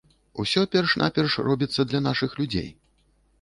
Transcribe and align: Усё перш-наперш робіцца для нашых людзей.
Усё 0.43 0.61
перш-наперш 0.75 1.35
робіцца 1.49 1.87
для 1.93 2.03
нашых 2.07 2.31
людзей. 2.41 2.67